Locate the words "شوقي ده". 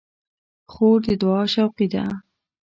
1.53-2.05